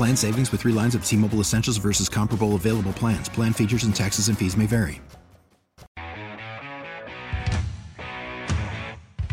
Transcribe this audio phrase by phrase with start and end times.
[0.00, 3.28] Plan savings with three lines of T Mobile Essentials versus comparable available plans.
[3.28, 5.02] Plan features and taxes and fees may vary.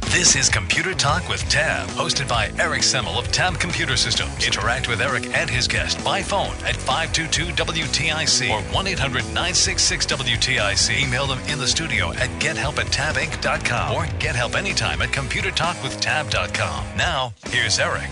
[0.02, 4.46] This is Computer Talk with Tab, hosted by Eric Semmel of Tab Computer Systems.
[4.46, 11.02] Interact with Eric and his guest by phone at 522-WTIC or 1-800-966-WTIC.
[11.02, 16.98] Email them in the studio at gethelp at tabinc.com or get help anytime at computertalkwithtab.com.
[16.98, 18.10] Now, here's Eric.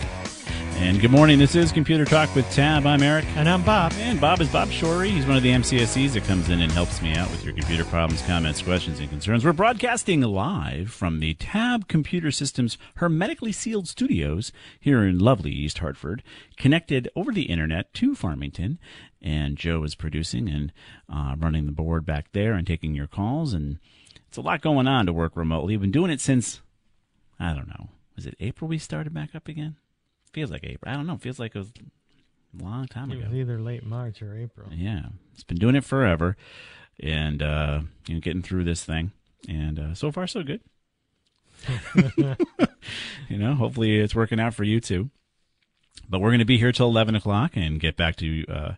[0.77, 1.39] And good morning.
[1.39, 2.85] This is Computer Talk with Tab.
[2.85, 3.23] I'm Eric.
[3.37, 3.93] And I'm Bob.
[3.95, 5.09] And Bob is Bob Shorey.
[5.09, 7.85] He's one of the MCSEs that comes in and helps me out with your computer
[7.85, 9.45] problems, comments, questions, and concerns.
[9.45, 15.77] We're broadcasting live from the Tab Computer Systems hermetically sealed studios here in lovely East
[15.77, 16.21] Hartford,
[16.57, 18.77] connected over the internet to Farmington.
[19.21, 20.73] And Joe is producing and
[21.09, 23.53] uh, running the board back there and taking your calls.
[23.53, 23.79] And
[24.27, 25.73] it's a lot going on to work remotely.
[25.73, 26.59] We've been doing it since,
[27.39, 29.77] I don't know, was it April we started back up again?
[30.35, 30.91] Feels like April.
[30.91, 31.17] I don't know.
[31.17, 31.71] Feels like it was
[32.59, 33.27] a long time it ago.
[33.29, 34.67] was either late March or April.
[34.71, 36.35] Yeah, it's been doing it forever,
[36.99, 39.13] and uh, you know, getting through this thing,
[39.47, 40.59] and uh, so far so good.
[43.29, 45.09] you know, hopefully it's working out for you too.
[46.09, 48.71] But we're going to be here till eleven o'clock and get back to uh,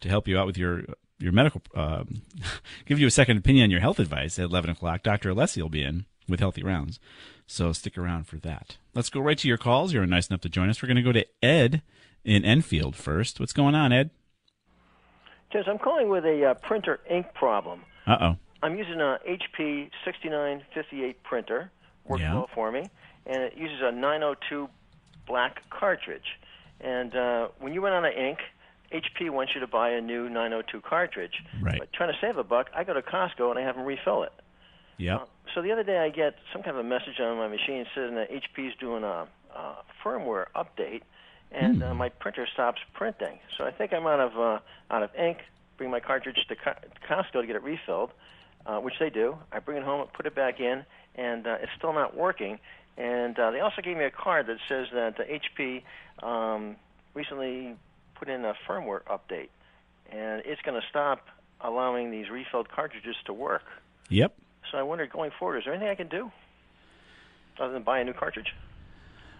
[0.00, 0.84] to help you out with your
[1.18, 2.04] your medical, uh,
[2.86, 5.02] give you a second opinion on your health advice at eleven o'clock.
[5.02, 7.00] Doctor Alessi will be in with Healthy Rounds.
[7.50, 8.76] So stick around for that.
[8.94, 9.92] Let's go right to your calls.
[9.92, 10.80] You're nice enough to join us.
[10.80, 11.82] We're going to go to Ed
[12.24, 13.40] in Enfield first.
[13.40, 14.10] What's going on, Ed?
[15.52, 17.80] Yes, I'm calling with a uh, printer ink problem.
[18.06, 18.36] Uh oh.
[18.62, 21.72] I'm using a HP 6958 printer.
[22.06, 22.34] Works Yeah.
[22.34, 22.88] well for me,
[23.26, 24.68] and it uses a 902
[25.26, 26.38] black cartridge.
[26.80, 28.38] And uh, when you run out of ink,
[28.92, 31.42] HP wants you to buy a new 902 cartridge.
[31.60, 31.80] Right.
[31.80, 34.22] But trying to save a buck, I go to Costco and I have them refill
[34.22, 34.32] it.
[34.98, 35.28] Yep.
[35.54, 38.14] So the other day, I get some kind of a message on my machine saying
[38.14, 41.02] that HP's doing a, a firmware update,
[41.50, 43.38] and uh, my printer stops printing.
[43.58, 44.58] So I think I'm out of uh,
[44.94, 45.38] out of ink.
[45.76, 46.74] Bring my cartridge to Co-
[47.08, 48.10] Costco to get it refilled,
[48.66, 49.38] uh, which they do.
[49.50, 50.84] I bring it home, put it back in,
[51.16, 52.58] and uh, it's still not working.
[52.96, 55.82] And uh, they also gave me a card that says that uh, HP
[56.22, 56.76] um,
[57.14, 57.74] recently
[58.14, 59.48] put in a firmware update,
[60.12, 61.26] and it's going to stop
[61.60, 63.62] allowing these refilled cartridges to work.
[64.10, 64.34] Yep.
[64.70, 66.30] So I wondered going forward, is there anything I can do
[67.58, 68.54] other than buy a new cartridge?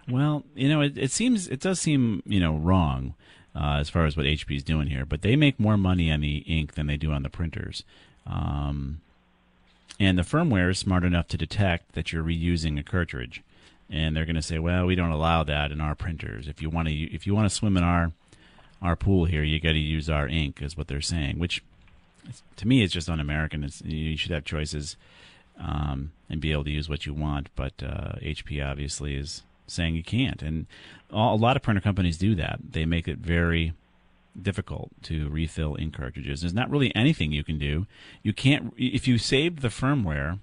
[0.08, 3.14] Well, you know, it, it seems it does seem you know wrong
[3.54, 6.20] uh, as far as what HP is doing here, but they make more money on
[6.20, 7.84] the ink than they do on the printers.
[8.26, 9.00] Um,
[9.98, 13.42] and the firmware is smart enough to detect that you're reusing a cartridge,
[13.88, 16.48] and they're going to say, "Well, we don't allow that in our printers.
[16.48, 18.12] If you want to, if you want to swim in our
[18.82, 21.38] our pool here, you got to use our ink," is what they're saying.
[21.38, 21.62] Which,
[22.56, 23.64] to me, it's just un-American.
[23.64, 24.96] It's, you should have choices
[25.58, 27.48] um, and be able to use what you want.
[27.54, 30.66] But uh, HP obviously is saying you can't, and
[31.10, 32.58] a lot of printer companies do that.
[32.70, 33.72] They make it very
[34.40, 36.40] difficult to refill ink cartridges.
[36.40, 37.86] There's not really anything you can do.
[38.22, 40.38] You can't if you saved the firmware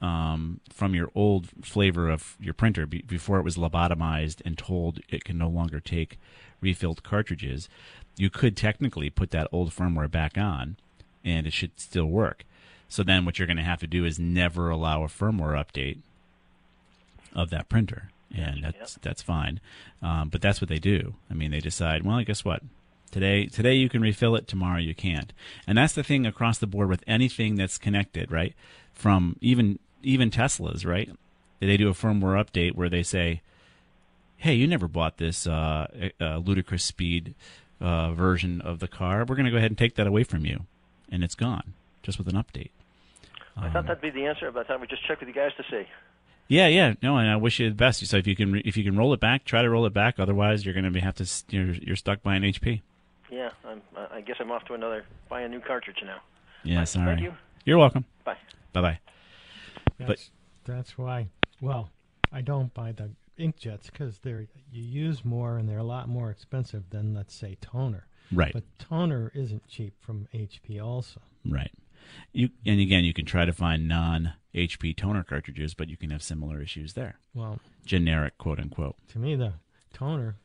[0.00, 5.00] um, from your old flavor of your printer be, before it was lobotomized and told
[5.08, 6.18] it can no longer take
[6.60, 7.68] refilled cartridges.
[8.16, 10.76] You could technically put that old firmware back on,
[11.26, 12.44] and it should still work.
[12.88, 15.98] So then, what you're going to have to do is never allow a firmware update
[17.34, 19.60] of that printer, and that's that's fine.
[20.00, 21.14] Um, but that's what they do.
[21.30, 22.04] I mean, they decide.
[22.04, 22.62] Well, guess what?
[23.10, 24.46] Today, today you can refill it.
[24.46, 25.32] Tomorrow you can't.
[25.66, 28.54] And that's the thing across the board with anything that's connected, right?
[28.92, 31.10] From even even Teslas, right?
[31.60, 33.42] They do a firmware update where they say,
[34.36, 35.86] "Hey, you never bought this uh,
[36.20, 37.34] uh, ludicrous speed
[37.80, 39.24] uh, version of the car.
[39.24, 40.64] We're going to go ahead and take that away from you,"
[41.10, 42.70] and it's gone just with an update.
[43.56, 45.34] I thought um, that'd be the answer, but I thought we'd just check with you
[45.34, 45.88] guys to see.
[46.48, 48.06] Yeah, yeah, no, and I wish you the best.
[48.06, 50.20] So if you can, if you can roll it back, try to roll it back.
[50.20, 52.82] Otherwise, you're going to have to, s- you're, you're stuck by an HP.
[53.30, 53.82] Yeah, I'm,
[54.12, 56.18] I guess I'm off to another buy a new cartridge now.
[56.62, 57.06] Yeah, sorry.
[57.16, 57.34] Thank you.
[57.64, 58.04] You're welcome.
[58.24, 58.36] Bye.
[58.72, 58.98] Bye bye.
[59.98, 60.30] That's,
[60.64, 61.28] that's why.
[61.60, 61.90] Well,
[62.32, 66.30] I don't buy the inkjets because they're you use more and they're a lot more
[66.30, 68.06] expensive than let's say toner.
[68.32, 68.52] Right.
[68.52, 71.20] But toner isn't cheap from HP also.
[71.44, 71.72] Right.
[72.32, 76.10] You and again, you can try to find non HP toner cartridges, but you can
[76.10, 77.18] have similar issues there.
[77.34, 78.96] Well, Generic, quote unquote.
[79.08, 79.54] to me, the
[79.92, 80.36] toner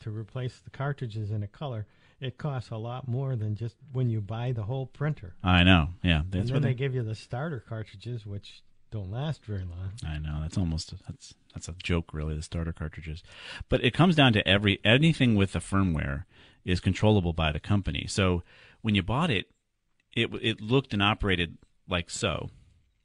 [0.00, 1.86] to replace the cartridges in a color,
[2.20, 5.34] it costs a lot more than just when you buy the whole printer.
[5.42, 5.88] I know.
[6.02, 6.74] Yeah, and that's then they they.
[6.74, 9.92] give you the starter cartridges, which don't last very long.
[10.06, 10.40] I know.
[10.42, 12.34] That's almost that's that's a joke, really.
[12.34, 13.22] The starter cartridges,
[13.68, 16.24] but it comes down to every anything with the firmware
[16.64, 18.06] is controllable by the company.
[18.08, 18.42] So
[18.82, 19.50] when you bought it,
[20.14, 22.50] it it looked and operated like so,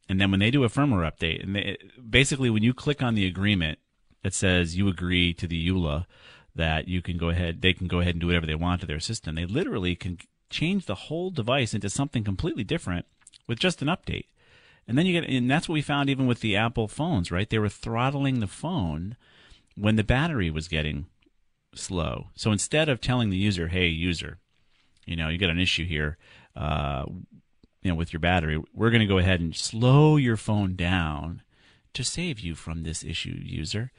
[0.10, 1.78] and then when they do a firmware update, and they,
[2.10, 3.80] basically when you click on the agreement
[4.24, 6.06] it says you agree to the EULA
[6.56, 8.88] that you can go ahead, they can go ahead and do whatever they want to
[8.88, 9.36] their system.
[9.36, 10.20] They literally can
[10.50, 13.06] change the whole device into something completely different
[13.48, 14.26] with just an update.
[14.92, 17.50] And then you get, and that's what we found even with the Apple phones, right?
[17.50, 19.16] They were throttling the phone
[19.78, 21.06] when the battery was getting
[21.74, 22.28] slow.
[22.36, 24.40] So instead of telling the user, "Hey, user,
[25.06, 26.18] you know, you got an issue here,
[26.58, 30.76] uh, you know, with your battery, we're going to go ahead and slow your phone
[30.76, 31.42] down
[31.94, 33.94] to save you from this issue, user."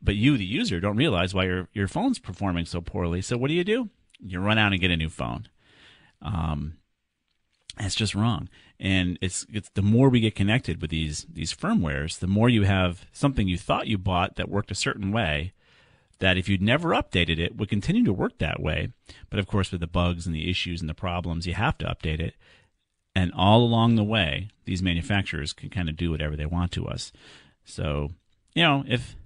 [0.00, 3.20] But you, the user, don't realize why your your phone's performing so poorly.
[3.20, 3.90] So what do you do?
[4.18, 5.48] You run out and get a new phone.
[6.22, 6.78] Um,
[7.78, 8.48] it's just wrong.
[8.78, 12.64] And it's it's the more we get connected with these these firmwares, the more you
[12.64, 15.52] have something you thought you bought that worked a certain way
[16.20, 18.92] that if you'd never updated it would continue to work that way.
[19.28, 21.86] But of course with the bugs and the issues and the problems, you have to
[21.86, 22.34] update it.
[23.14, 26.86] And all along the way, these manufacturers can kind of do whatever they want to
[26.86, 27.10] us.
[27.64, 28.10] So,
[28.54, 29.16] you know, if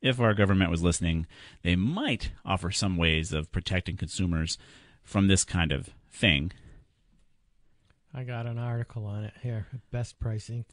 [0.00, 1.26] if our government was listening,
[1.62, 4.58] they might offer some ways of protecting consumers
[5.04, 6.50] from this kind of thing.
[8.14, 10.64] I got an article on it here, Best Price Inc.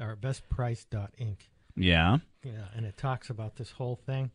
[0.00, 1.38] Or Best Price dot Inc.
[1.76, 2.18] Yeah.
[2.44, 4.30] Yeah, and it talks about this whole thing.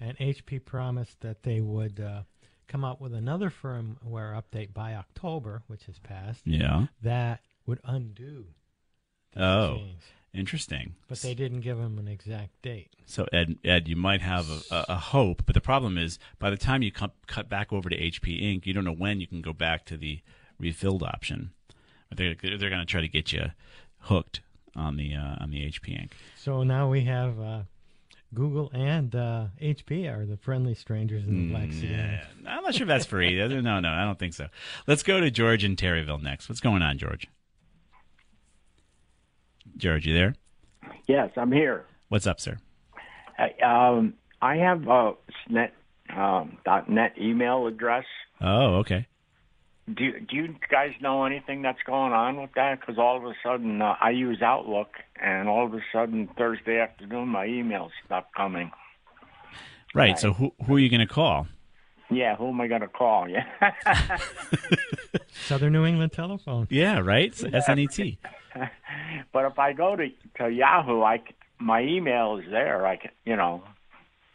[0.00, 2.22] And HP promised that they would uh,
[2.68, 6.42] come out with another firmware update by October, which has passed.
[6.44, 6.86] Yeah.
[7.02, 8.46] That would undo.
[9.36, 10.02] Oh, change.
[10.34, 10.94] interesting.
[11.08, 12.90] But they didn't give them an exact date.
[13.06, 16.50] So Ed, Ed, you might have a, a, a hope, but the problem is by
[16.50, 19.26] the time you cut, cut back over to HP Inc., you don't know when you
[19.26, 20.20] can go back to the
[20.58, 21.52] refilled option.
[22.08, 23.46] But they're they're going to try to get you
[24.00, 24.40] hooked
[24.74, 26.12] on the uh, on the HP ink.
[26.36, 27.62] So now we have uh,
[28.34, 31.86] Google and uh, HP are the friendly strangers in the Black Sea.
[31.88, 33.36] Mm, Yeah, I'm not sure if that's free.
[33.48, 34.48] no, no, I don't think so.
[34.86, 36.48] Let's go to George in Terryville next.
[36.48, 37.26] What's going on, George?
[39.76, 40.34] George, you there?
[41.06, 41.84] Yes, I'm here.
[42.08, 42.58] What's up, sir?
[43.62, 45.12] Um, I have a
[45.50, 45.74] .net,
[46.14, 46.58] um,
[46.88, 48.04] .net email address.
[48.40, 49.06] Oh, okay.
[49.94, 52.80] Do you, do you guys know anything that's going on with that?
[52.80, 54.88] Because all of a sudden uh, I use Outlook,
[55.20, 58.72] and all of a sudden Thursday afternoon my emails stop coming.
[59.94, 60.18] Right.
[60.18, 61.46] So who who are you going to call?
[62.10, 63.28] Yeah, who am I going to call?
[63.28, 63.46] Yeah.
[65.46, 66.66] Southern New England Telephone.
[66.70, 67.32] Yeah, right.
[67.32, 68.18] SNET.
[69.32, 70.08] but if I go to
[70.38, 72.86] to Yahoo, I c- my email is there.
[72.86, 73.62] I can, you know.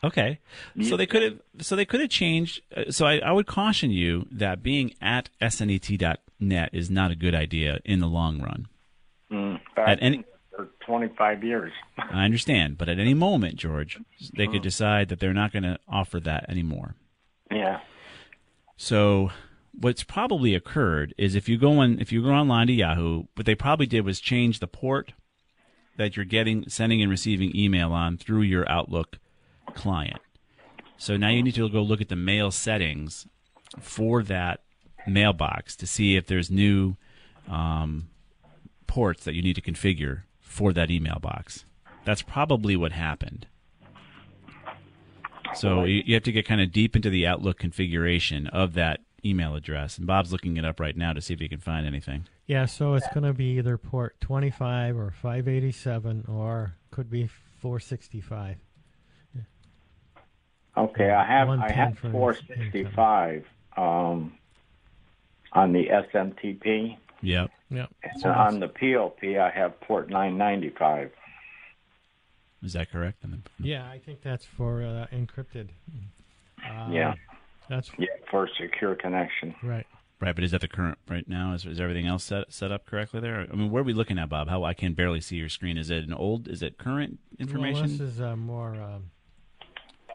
[0.03, 0.39] Okay.
[0.81, 1.39] So they could have.
[1.59, 2.61] So they could have changed.
[2.75, 7.35] Uh, so I, I would caution you that being at snet.net is not a good
[7.35, 8.67] idea in the long run.
[9.31, 10.23] Mm, At any-
[10.55, 11.71] for 25 years.
[11.97, 13.99] I understand, but at any moment, George,
[14.35, 16.95] they could decide that they're not going to offer that anymore.
[17.51, 17.79] yeah.
[18.77, 19.29] So
[19.79, 23.45] what's probably occurred is if you go on if you go online to Yahoo, what
[23.45, 25.13] they probably did was change the port
[25.97, 29.19] that you're getting sending and receiving email on through your Outlook
[29.71, 30.21] client.
[30.97, 33.25] So now you need to go look at the mail settings
[33.79, 34.61] for that
[35.07, 36.95] mailbox to see if there's new
[37.49, 38.09] um,
[38.87, 41.65] ports that you need to configure for that email box.
[42.05, 43.47] That's probably what happened.
[45.55, 49.01] So you, you have to get kind of deep into the Outlook configuration of that
[49.23, 49.97] email address.
[49.97, 52.25] And Bob's looking it up right now to see if he can find anything.
[52.47, 57.27] Yeah, so it's going to be either port 25 or 587 or could be
[57.59, 58.57] 465.
[60.77, 64.33] Okay, I have I have 465 um,
[65.53, 66.97] on the SMTP.
[67.21, 67.51] Yep.
[67.69, 67.89] Yep.
[68.03, 71.11] And on the POP, I have port 995.
[72.63, 73.23] Is that correct?
[73.59, 75.69] Yeah, I think that's for uh, encrypted.
[76.69, 77.15] Um, yeah,
[77.69, 79.55] That's yeah, for secure connection.
[79.63, 79.85] right.
[80.19, 81.53] Right, but is that the current right now?
[81.53, 83.47] Is, is everything else set set up correctly there?
[83.51, 84.49] I mean, where are we looking at, Bob?
[84.49, 85.79] How I can barely see your screen.
[85.79, 86.47] Is it an old?
[86.47, 87.87] Is it current information?
[87.87, 89.09] Well, this is uh, more um,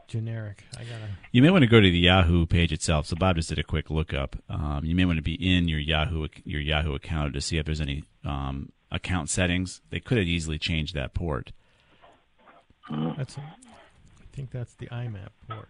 [0.09, 0.65] generic.
[0.75, 1.09] I gotta.
[1.33, 3.07] You may want to go to the Yahoo page itself.
[3.07, 4.37] So Bob just did a quick lookup.
[4.49, 7.67] Um, you may want to be in your Yahoo your Yahoo account to see if
[7.67, 9.81] there's any um, account settings.
[9.91, 11.53] They could have easily changed that port.
[13.17, 13.37] That's.
[13.37, 15.69] A, I think that's the IMAP port.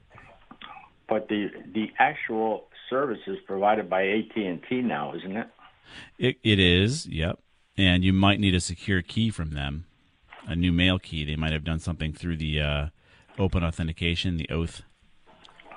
[1.09, 5.49] But the the actual service is provided by AT and T now, isn't it?
[6.19, 7.39] It it is, yep.
[7.77, 9.87] And you might need a secure key from them,
[10.47, 11.25] a new mail key.
[11.25, 12.87] They might have done something through the uh,
[13.39, 14.83] open authentication, the oath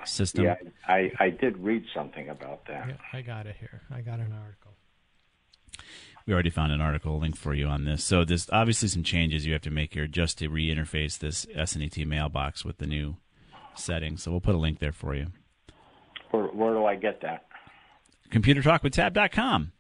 [0.06, 0.46] system.
[0.46, 0.56] Yeah,
[0.88, 2.88] I I did read something about that.
[2.88, 3.82] Yeah, I got it here.
[3.92, 4.74] I got an article.
[6.26, 8.04] We already found an article link for you on this.
[8.04, 12.06] So there's obviously some changes you have to make here just to re-interface this SNET
[12.06, 13.16] mailbox with the new
[13.74, 14.22] settings.
[14.22, 15.28] So we'll put a link there for you.
[16.30, 17.48] Where, where do I get that?
[18.32, 19.72] ComputerTalkWithTab.com.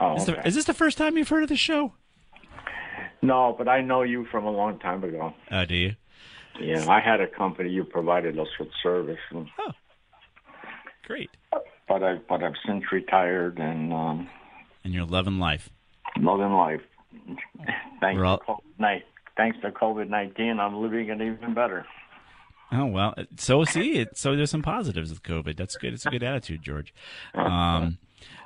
[0.00, 0.40] Oh, Is, okay.
[0.40, 1.92] the, is this the first time you've heard of the show?
[3.22, 5.32] No, but I know you from a long time ago.
[5.50, 5.94] Oh, do you?
[6.60, 9.72] Yeah, I had a company you provided us with service, and, Oh,
[11.06, 11.30] great.
[11.88, 14.28] but I but I've since retired and um,
[14.84, 15.68] And you're loving life.
[16.18, 16.80] loving life.
[18.00, 18.44] thanks all- to
[18.78, 19.02] COVID.
[19.36, 21.86] Thanks to COVID nineteen, I'm living it even better.
[22.72, 24.16] Oh well, so see it.
[24.16, 25.56] So there's some positives with COVID.
[25.56, 25.92] That's good.
[25.92, 26.94] It's a good attitude, George.
[27.34, 27.98] Um,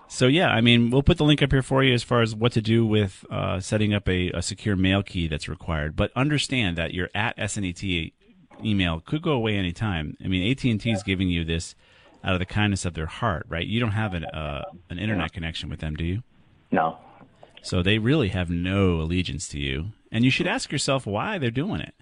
[0.08, 2.34] so yeah, I mean, we'll put the link up here for you as far as
[2.34, 5.96] what to do with uh, setting up a, a secure mail key that's required.
[5.96, 8.12] But understand that your at SNET
[8.64, 10.16] email could go away anytime.
[10.24, 11.74] I mean, AT and T is giving you this
[12.24, 13.66] out of the kindness of their heart, right?
[13.66, 16.22] You don't have an uh, an internet connection with them, do you?
[16.70, 16.98] No,
[17.62, 21.50] So they really have no allegiance to you, and you should ask yourself why they're
[21.50, 21.94] doing it.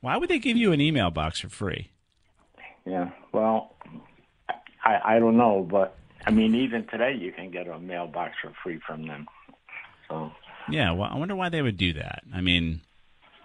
[0.00, 1.90] Why would they give you an email box for free?
[2.84, 3.10] yeah.
[3.32, 3.74] Well,
[4.84, 5.96] I I don't know, but
[6.26, 9.26] I mean, even today you can get a mailbox for free from them.
[10.08, 10.32] So
[10.68, 12.22] Yeah, well, I wonder why they would do that.
[12.34, 12.80] I mean,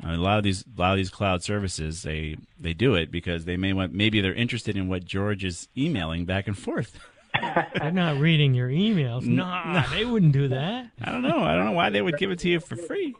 [0.04, 3.46] a lot of these a lot of these cloud services they they do it because
[3.46, 6.98] they may want maybe they're interested in what George is emailing back and forth.
[7.80, 9.24] They're not reading your emails.
[9.24, 10.90] No, they wouldn't do that.
[11.04, 11.44] I don't know.
[11.44, 13.16] I don't know why they would give it to you for free.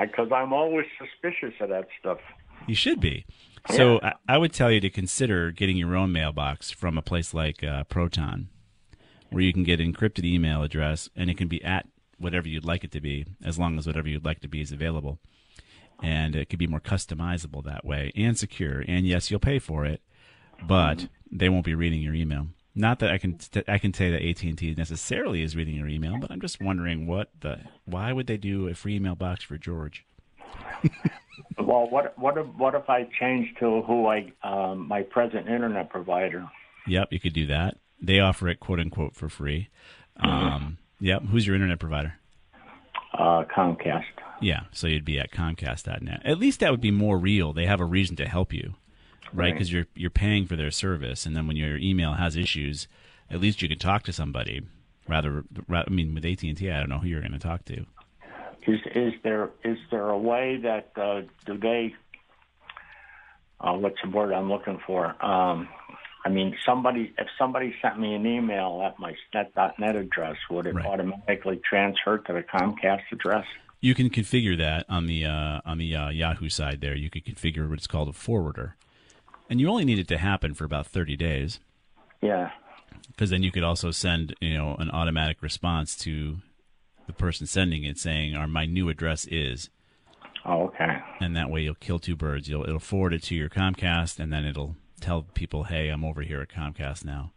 [0.00, 2.18] because I'm always suspicious of that stuff.
[2.66, 3.24] You should be.
[3.70, 7.34] So I, I would tell you to consider getting your own mailbox from a place
[7.34, 8.48] like uh, Proton,
[9.30, 11.86] where you can get encrypted email address and it can be at
[12.18, 14.72] whatever you'd like it to be, as long as whatever you'd like to be is
[14.72, 15.18] available.
[16.02, 18.84] And it could be more customizable that way and secure.
[18.86, 20.02] And yes, you'll pay for it,
[20.66, 22.48] but they won't be reading your email.
[22.74, 25.88] Not that I can I can say that AT and T necessarily is reading your
[25.88, 29.42] email, but I'm just wondering what the why would they do a free email box
[29.42, 30.04] for George?
[31.58, 35.88] Well, what what if what if I change to who I um, my present internet
[35.88, 36.46] provider?
[36.86, 37.78] Yep, you could do that.
[38.00, 39.70] They offer it quote unquote for free.
[40.20, 41.22] Um, yep.
[41.22, 42.14] Who's your internet provider?
[43.14, 44.04] Uh, Comcast.
[44.40, 46.20] Yeah, so you'd be at Comcast.net.
[46.24, 47.54] At least that would be more real.
[47.54, 48.74] They have a reason to help you,
[49.32, 49.46] right?
[49.46, 49.54] Right.
[49.54, 52.86] Because you're you're paying for their service, and then when your email has issues,
[53.30, 54.60] at least you can talk to somebody.
[55.08, 57.38] Rather, ra- I mean, with AT and T, I don't know who you're going to
[57.38, 57.86] talk to.
[58.66, 61.94] Is is there is there a way that uh, do they?
[63.60, 65.06] Uh, what's the word I'm looking for?
[65.24, 65.68] Um,
[66.24, 70.74] I mean, somebody if somebody sent me an email at my net.net address, would it
[70.74, 70.84] Right.
[70.86, 73.46] automatically transfer to the Comcast address?
[73.80, 76.80] You can configure that on the uh, on the uh, Yahoo side.
[76.80, 78.74] There, you could configure what's called a forwarder,
[79.48, 81.60] and you only need it to happen for about 30 days.
[82.22, 82.50] Yeah.
[83.08, 86.38] because then you could also send you know an automatic response to
[87.06, 89.70] the person sending it saying our my new address is.
[90.44, 90.98] Oh, okay.
[91.20, 92.48] and that way you'll kill two birds.
[92.48, 96.22] You'll it'll forward it to your comcast and then it'll tell people hey i'm over
[96.22, 97.32] here at comcast now.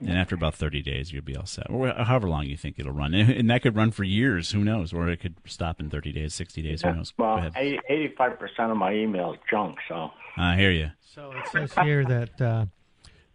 [0.00, 1.70] And after about 30 days you'll be all set.
[1.70, 3.14] Or however long you think it'll run.
[3.14, 4.52] And, and that could run for years.
[4.52, 4.92] Who knows?
[4.92, 6.82] Or it could stop in 30 days 60 days.
[6.82, 7.12] Who knows?
[7.18, 7.52] Well, ahead.
[7.56, 9.76] eighty-five percent of my email is junk.
[9.88, 10.10] So.
[10.38, 12.66] I hear you So it says here that uh,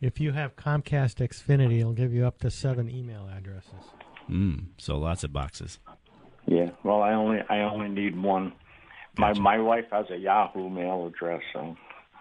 [0.02, 3.72] if you have Comcast Xfinity, it'll give you up to seven email addresses.
[4.30, 5.80] Mm, so lots of boxes
[6.48, 6.72] yeah.
[6.84, 8.54] Well, I only I only need one.
[9.18, 11.76] My my wife has a Yahoo mail address, so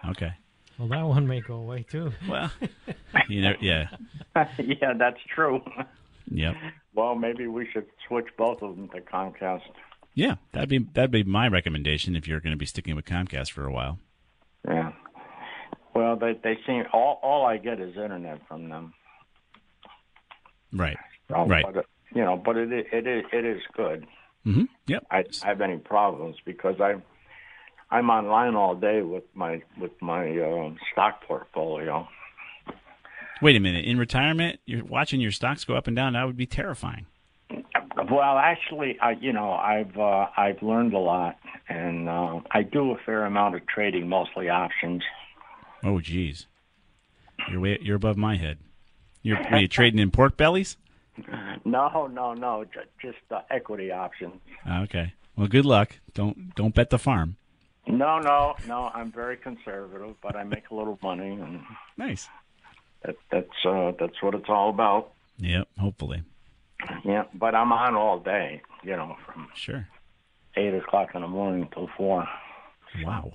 [0.09, 0.33] okay
[0.77, 2.11] Well, that one may go away too.
[2.29, 2.51] well
[3.29, 3.87] you know yeah
[4.59, 5.61] yeah, that's true.
[6.29, 6.55] yep
[6.93, 9.61] Well, maybe we should switch both of them to Comcast.
[10.13, 13.51] Yeah, that'd be that'd be my recommendation if you're going to be sticking with Comcast
[13.51, 13.97] for a while.
[14.67, 14.91] Yeah.
[15.95, 18.93] Well, they they seem all all I get is internet from them.
[20.71, 20.97] Right.
[21.31, 21.65] So, Right.
[21.73, 24.05] But, you know, but it i- it is it is good.
[24.43, 25.05] hmm Yep.
[25.11, 27.03] I don't have any problems because I'm
[27.89, 32.07] I'm online all day with my with my um, stock portfolio.
[33.41, 33.85] Wait a minute.
[33.85, 36.13] In retirement, you're watching your stocks go up and down.
[36.13, 37.05] That would be terrifying.
[38.09, 41.37] Well, actually, I you know I've uh, I've learned a lot,
[41.69, 45.01] and uh, I do a fair amount of trading, mostly options.
[45.83, 46.47] Oh, geez.
[47.49, 48.59] You're way, you're above my head.
[49.23, 50.77] You're are you trading in pork bellies?
[51.65, 52.63] No, no, no.
[52.65, 54.33] Just, just uh, equity options.
[54.69, 55.13] Okay.
[55.37, 55.99] Well, good luck.
[56.13, 57.37] Don't don't bet the farm.
[57.87, 58.91] No, no, no.
[58.93, 61.61] I'm very conservative, but I make a little money, and
[61.97, 62.29] Nice.
[63.03, 65.11] that, that's uh, that's what it's all about.
[65.37, 65.67] Yep.
[65.79, 66.23] Hopefully.
[67.05, 68.61] Yeah, but I'm on all day.
[68.83, 69.87] You know, from Sure.
[70.55, 72.27] eight o'clock in the morning till four,
[73.03, 73.31] Wow.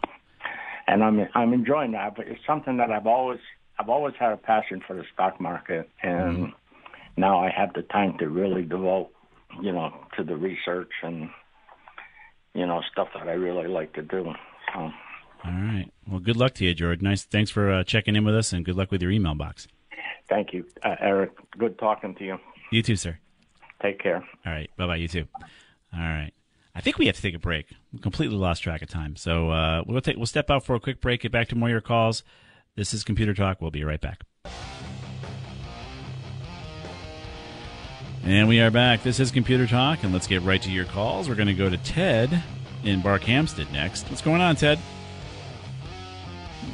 [0.87, 2.15] and I'm I'm enjoying that.
[2.17, 3.41] But it's something that I've always
[3.79, 6.53] I've always had a passion for the stock market, and
[7.17, 9.11] now I have the time to really devote,
[9.63, 11.31] you know, to the research and
[12.55, 14.33] you know stuff that I really like to do.
[14.73, 14.93] So All
[15.45, 15.91] right.
[16.09, 17.03] Well, good luck to you, George.
[17.03, 17.25] Nice.
[17.25, 19.69] Thanks for uh, checking in with us, and good luck with your email box.
[20.29, 21.33] thank you, uh, Eric.
[21.59, 22.39] Good talking to you.
[22.73, 23.19] You too, sir.
[23.83, 24.25] Take care.
[24.45, 24.71] All right.
[24.77, 24.97] Bye bye.
[24.97, 25.27] You too.
[25.93, 26.33] All right.
[26.75, 27.69] I think we have to take a break.
[27.93, 29.17] We completely lost track of time.
[29.17, 31.23] So uh, we'll take we'll step out for a quick break.
[31.23, 32.23] Get back to more of your calls.
[32.75, 33.63] This is Computer Talk.
[33.63, 34.25] We'll be right back.
[38.27, 39.05] And we are back.
[39.05, 41.29] This is Computer Talk, and let's get right to your calls.
[41.29, 42.43] We're going to go to Ted
[42.83, 44.09] in Barkhamsted next.
[44.11, 44.79] What's going on, Ted?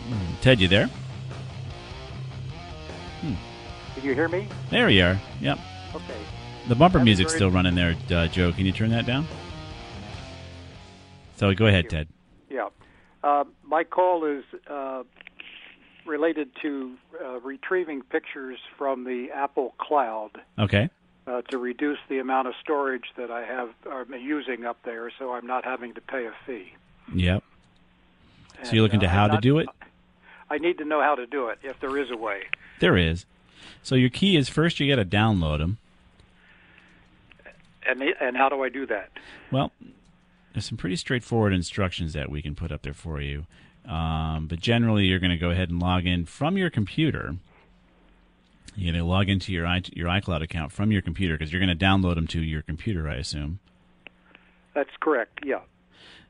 [0.08, 0.88] Hmm, Ted, you there?
[3.20, 3.36] Can
[4.02, 4.48] you hear me?
[4.70, 5.20] There you are.
[5.42, 5.58] Yep.
[5.94, 6.14] Okay.
[6.68, 8.50] The bumper That's music's very- still running there, uh, Joe.
[8.52, 9.26] Can you turn that down?
[11.36, 12.08] So go ahead, Ted.
[12.48, 12.70] Yeah.
[13.22, 15.02] Uh, my call is uh,
[16.06, 20.88] related to uh, retrieving pictures from the Apple Cloud Okay.
[21.26, 25.32] Uh, to reduce the amount of storage that I have I'm using up there, so
[25.32, 26.72] I'm not having to pay a fee.
[27.14, 27.42] Yep.
[28.64, 29.68] So you're looking to uh, how I'm to do it?
[30.50, 32.42] I need to know how to do it, if there is a way.
[32.80, 33.24] There is.
[33.82, 35.78] So your key is first you got to download them.
[37.86, 39.10] And and how do I do that?
[39.50, 39.72] Well,
[40.52, 43.46] there's some pretty straightforward instructions that we can put up there for you.
[43.88, 47.36] Um, but generally, you're going to go ahead and log in from your computer.
[48.74, 51.64] You're going to log into your i your iCloud account from your computer because you're
[51.64, 53.58] going to download them to your computer, I assume.
[54.74, 55.40] That's correct.
[55.44, 55.60] Yeah.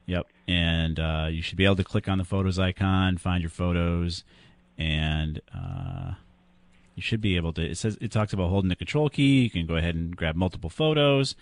[0.07, 0.27] Yep.
[0.49, 4.25] And uh, you should be able to click on the photos icon, find your photos,
[4.77, 6.14] and uh,
[6.97, 7.62] you should be able to.
[7.62, 9.43] It says it talks about holding the control key.
[9.43, 11.37] You can go ahead and grab multiple photos.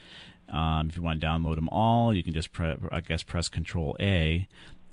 [0.48, 3.48] Um, if you want to download them all, you can just pre- I guess press
[3.48, 4.48] Control A,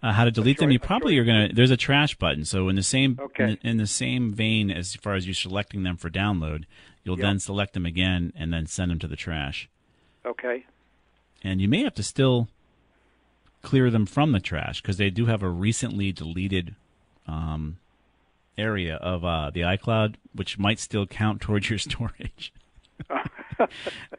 [0.03, 0.71] Uh, how to delete them?
[0.71, 1.49] You probably are gonna.
[1.53, 2.45] There's a trash button.
[2.45, 3.45] So in the same Okay.
[3.45, 6.65] in, the, in the same vein as far as you selecting them for download,
[7.05, 7.23] you'll Yep.
[7.23, 9.69] then select them again and then send them to the trash.
[10.27, 10.65] okay?
[11.43, 12.49] And you may have to still
[13.63, 16.75] clear them from the trash because they do have a recently deleted
[17.29, 17.77] um,
[18.57, 22.53] area of uh, the iCloud, which might still count towards your storage.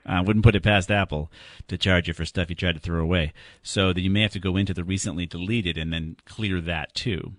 [0.05, 1.31] I wouldn't put it past Apple
[1.67, 3.33] to charge you for stuff you tried to throw away.
[3.63, 6.93] So that you may have to go into the recently deleted and then clear that
[6.93, 7.33] too.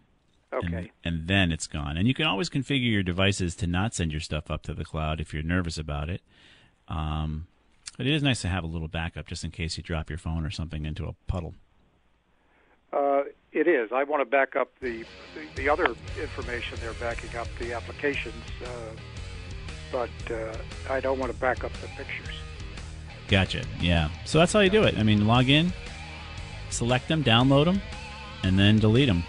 [0.57, 0.90] Okay.
[1.05, 1.97] And, and then it's gone.
[1.97, 4.85] And you can always configure your devices to not send your stuff up to the
[4.85, 6.23] cloud if you're nervous about it.
[6.88, 7.47] Um,
[7.97, 10.19] but it is nice to have a little backup just in case you drop your
[10.19, 11.55] phone or something into a puddle.
[12.92, 13.90] Uh, it is.
[13.92, 18.45] I want to back up the, the the other information they're backing up the applications,
[18.64, 18.69] uh,
[19.90, 20.57] but uh,
[20.88, 22.35] I don't want to back up the pictures.
[23.29, 23.64] Gotcha.
[23.81, 24.11] Yeah.
[24.25, 24.97] So that's how you do it.
[24.99, 25.73] I mean, log in,
[26.71, 27.81] select them, download them,
[28.45, 29.25] and then delete them.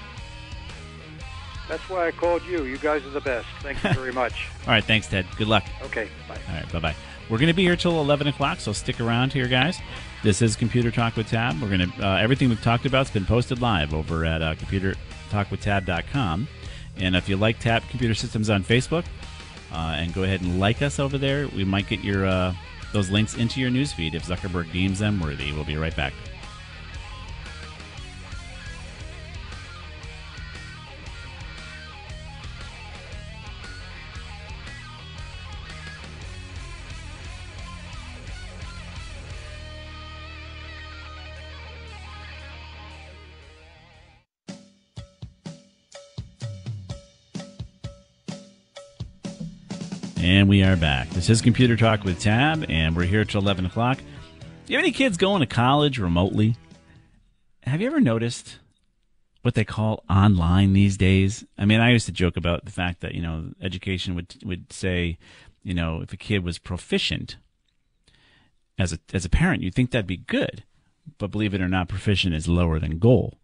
[1.68, 2.64] That's why I called you.
[2.64, 3.48] You guys are the best.
[3.62, 4.48] Thank you very much.
[4.68, 4.84] All right.
[4.84, 5.26] Thanks, Ted.
[5.38, 5.64] Good luck.
[5.84, 6.10] Okay.
[6.28, 6.38] Bye.
[6.50, 6.96] All right, bye bye.
[7.30, 9.80] We're going to be here till eleven o'clock, so stick around here, guys.
[10.24, 11.62] This is Computer Talk with Tab.
[11.62, 14.56] We're going to uh, everything we've talked about has been posted live over at uh,
[14.56, 16.48] ComputerTalkWithTab.com.
[16.98, 19.06] And if you like Tab Computer Systems on Facebook,
[19.72, 22.54] uh, and go ahead and like us over there, we might get your uh,
[22.94, 25.52] those links into your newsfeed if Zuckerberg deems them worthy.
[25.52, 26.14] We'll be right back.
[50.80, 51.10] Back.
[51.10, 53.98] This is Computer Talk with Tab, and we're here till 11 o'clock.
[53.98, 54.04] Do
[54.74, 56.56] you have any kids going to college remotely?
[57.64, 58.60] Have you ever noticed
[59.42, 61.44] what they call online these days?
[61.58, 64.72] I mean, I used to joke about the fact that, you know, education would would
[64.72, 65.18] say,
[65.64, 67.38] you know, if a kid was proficient
[68.78, 70.64] as a as a parent, you'd think that'd be good.
[71.18, 73.40] But believe it or not, proficient is lower than goal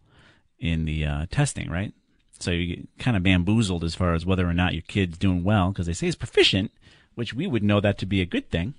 [0.58, 1.92] in the uh, testing, right?
[2.38, 5.42] So you get kind of bamboozled as far as whether or not your kid's doing
[5.42, 6.70] well because they say it's proficient,
[7.14, 8.74] which we would know that to be a good thing.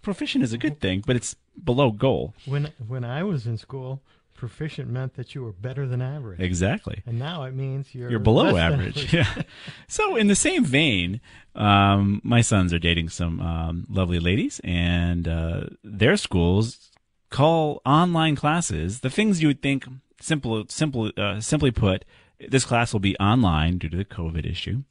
[0.00, 2.34] Proficient is a good thing, but it's below goal.
[2.46, 4.02] When when I was in school,
[4.34, 6.40] proficient meant that you were better than average.
[6.40, 7.02] Exactly.
[7.06, 9.12] And now it means you're you're below than average.
[9.12, 9.42] yeah.
[9.86, 11.20] So in the same vein,
[11.54, 16.90] um, my sons are dating some um, lovely ladies, and uh, their schools
[17.30, 19.86] call online classes the things you would think
[20.20, 22.04] simple, simple, uh, simply put,
[22.48, 24.82] this class will be online due to the COVID issue.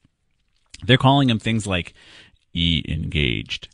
[0.83, 1.93] They're calling them things like
[2.53, 3.69] e engaged.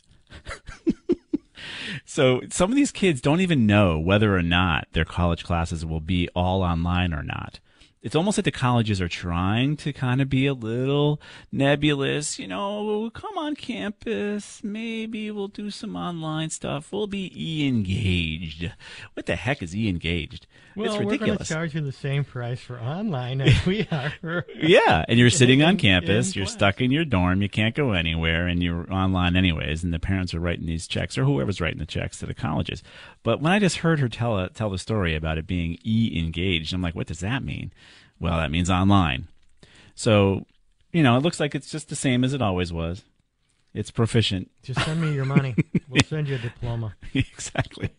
[2.04, 6.00] so some of these kids don't even know whether or not their college classes will
[6.00, 7.60] be all online or not.
[8.00, 12.46] It's almost like the colleges are trying to kind of be a little nebulous, you
[12.46, 16.92] know, come on campus, maybe we'll do some online stuff.
[16.92, 18.72] We'll be e engaged.
[19.14, 20.46] What the heck is e engaged?
[20.76, 24.12] Well, it's we're going to charge you the same price for online as we are.
[24.20, 27.92] For Yeah, and you're sitting on campus, you're stuck in your dorm, you can't go
[27.92, 31.80] anywhere, and you're online anyways, and the parents are writing these checks, or whoever's writing
[31.80, 32.84] the checks to the colleges.
[33.28, 36.18] But when I just heard her tell a, tell the story about it being e
[36.18, 37.74] engaged, I'm like, what does that mean?
[38.18, 39.28] Well, that means online.
[39.94, 40.46] So,
[40.92, 43.02] you know, it looks like it's just the same as it always was.
[43.74, 44.50] It's proficient.
[44.62, 45.54] Just send me your money.
[45.90, 46.94] We'll send you a diploma.
[47.12, 47.90] exactly.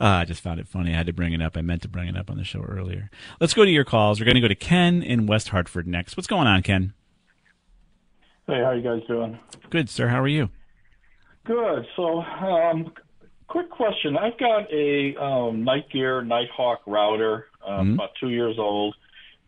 [0.00, 0.92] Uh, I just found it funny.
[0.92, 1.56] I had to bring it up.
[1.56, 3.12] I meant to bring it up on the show earlier.
[3.40, 4.18] Let's go to your calls.
[4.18, 6.16] We're going to go to Ken in West Hartford next.
[6.16, 6.94] What's going on, Ken?
[8.48, 9.38] Hey, how you guys doing?
[9.70, 10.08] Good, sir.
[10.08, 10.50] How are you?
[11.44, 11.86] Good.
[11.94, 12.92] So, um,
[13.48, 14.16] quick question.
[14.16, 17.94] I've got a um, Night Nighthawk router, um, Mhm.
[17.94, 18.94] about two years old,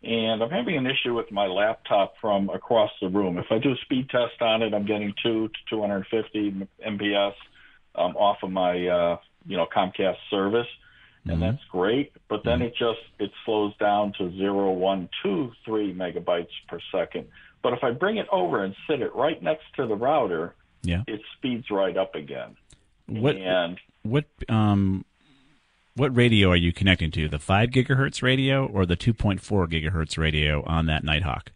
[0.03, 3.37] and I'm having an issue with my laptop from across the room.
[3.37, 7.35] If I do a speed test on it, I'm getting two to 250 Mbps
[7.95, 10.67] um, off of my, uh, you know, Comcast service,
[11.25, 12.11] and that's great.
[12.27, 17.27] But then it just it slows down to zero, one, two, three megabytes per second.
[17.61, 21.03] But if I bring it over and sit it right next to the router, Yeah.
[21.07, 22.57] it speeds right up again.
[23.07, 25.05] What And what um
[25.95, 27.27] what radio are you connecting to?
[27.27, 31.51] The five gigahertz radio or the two point four gigahertz radio on that Nighthawk?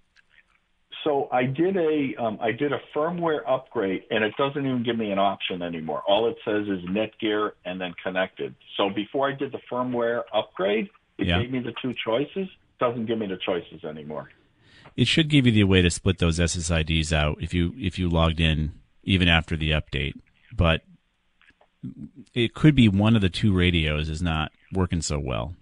[1.04, 4.98] so I did a um, I did a firmware upgrade, and it doesn't even give
[4.98, 6.02] me an option anymore.
[6.08, 8.56] All it says is Netgear and then connected.
[8.76, 11.42] So before I did the firmware upgrade, it Yeah.
[11.42, 12.48] gave me the two choices.
[12.48, 14.32] It Doesn't give me the choices anymore.
[14.98, 18.10] It should give you the way to split those SSIDs out if you if you
[18.10, 18.72] logged in
[19.04, 20.14] even after the update.
[20.58, 20.82] But
[22.34, 25.54] it could be one of the two radios is not working so well.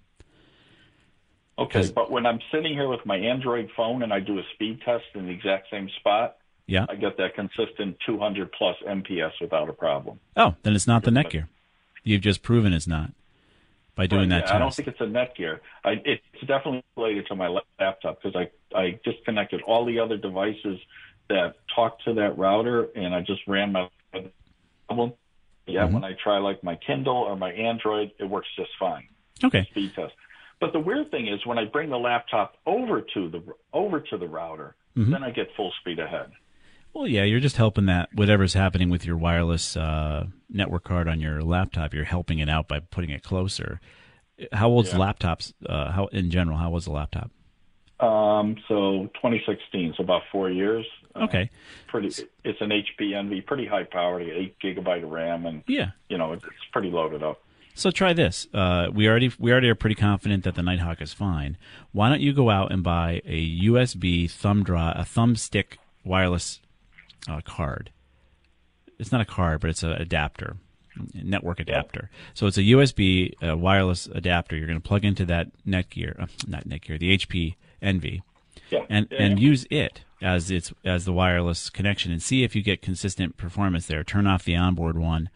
[1.58, 4.82] Okay, but when I'm sitting here with my Android phone and I do a speed
[4.84, 6.86] test in the exact same spot, Yeah.
[6.90, 10.20] I get that consistent 200 plus MPS without a problem.
[10.36, 11.48] Oh, then it's not the Netgear.
[12.04, 13.12] You've just proven it's not
[13.96, 15.60] by doing Right, that yeah, I don't think it's a Netgear.
[15.86, 17.48] I, it's definitely related to my
[17.80, 20.80] laptop because I I disconnected all the other devices
[21.30, 23.88] that talk to that router, and I just ran my
[24.88, 25.14] problem.
[25.66, 25.94] Yeah, Mm-hmm.
[25.94, 29.08] when I try like my Kindle or my Android, it works just fine.
[29.44, 29.66] Okay.
[29.72, 30.14] Speed test.
[30.60, 34.18] But the weird thing is when I bring the laptop over to the over to
[34.18, 35.12] the router, Mhm.
[35.12, 36.32] then I get full speed ahead.
[36.94, 41.20] Well, yeah, you're just helping that whatever's happening with your wireless uh, network card on
[41.20, 41.94] your laptop.
[41.94, 43.80] You're helping it out by putting it closer.
[44.52, 45.00] How old's Yeah.
[45.00, 45.54] laptops?
[45.68, 46.58] Uh, how in general?
[46.58, 47.32] How was the laptop?
[48.00, 50.86] Um, so 2016, so about four years.
[51.16, 51.50] Uh, Okay.
[51.88, 52.08] pretty.
[52.44, 55.92] It's an HP Envy, pretty high power, eight gigabyte of RAM, and Yeah.
[56.10, 57.40] you know it's pretty loaded up.
[57.76, 58.48] So try this.
[58.54, 61.58] Uh, we already we already are pretty confident that the Nighthawk is fine.
[61.92, 66.60] Why don't you go out and buy a USB thumb drive, a thumbstick wireless
[67.28, 67.90] uh, card?
[69.00, 70.58] It's not a card, but it's an adapter,
[71.16, 72.10] network adapter.
[72.36, 74.56] So it's a USB uh, wireless adapter.
[74.56, 78.22] You're going to plug into that Netgear, uh, not Netgear, the HP Envy,
[78.70, 78.86] Yeah.
[78.90, 82.62] and Yeah, and use it as its as the wireless connection, and see if you
[82.62, 84.04] get consistent performance there.
[84.04, 85.30] Turn off the onboard one